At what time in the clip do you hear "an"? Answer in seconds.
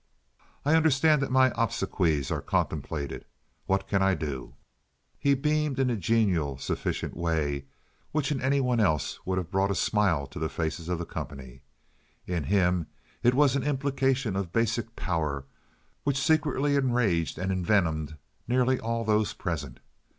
13.55-13.61